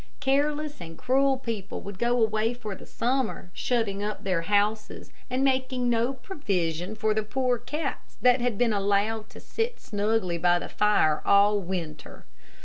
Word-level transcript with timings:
Careless 0.19 0.81
and 0.81 0.97
cruel 0.97 1.37
people 1.37 1.79
would 1.81 1.99
go 1.99 2.19
away 2.23 2.55
for 2.55 2.73
the 2.73 2.87
summer, 2.87 3.51
shutting 3.53 4.01
up 4.01 4.23
their 4.23 4.41
houses, 4.41 5.11
and 5.29 5.43
making 5.43 5.91
no 5.91 6.11
provision 6.13 6.95
for 6.95 7.13
the 7.13 7.21
poor 7.21 7.59
cats 7.59 8.17
that 8.23 8.41
had 8.41 8.57
been 8.57 8.73
allowed 8.73 9.29
to 9.29 9.39
sit 9.39 9.79
snugly 9.79 10.39
by 10.39 10.57
the 10.57 10.69
fire 10.69 11.21
all 11.23 11.59
winter. 11.59 12.25